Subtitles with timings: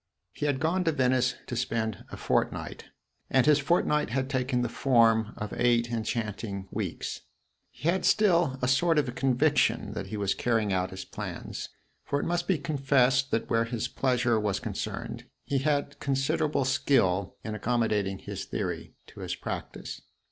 [0.33, 2.85] He had gone to Venice to spend a fortnight,
[3.29, 7.21] and his fortnight had taken the form of eight enchanting weeks.
[7.69, 11.69] He had still a sort of conviction that he was carrying out his plans;
[12.03, 17.35] for it must be confessed that where his pleasure was concerned he had considerable skill
[17.43, 20.01] in accommodating his theory to his practice.